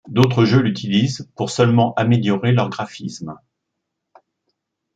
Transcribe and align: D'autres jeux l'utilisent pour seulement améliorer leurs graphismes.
D'autres 0.07 0.45
jeux 0.45 0.61
l'utilisent 0.63 1.29
pour 1.35 1.51
seulement 1.51 1.93
améliorer 1.93 2.53
leurs 2.53 2.71
graphismes. 2.71 3.35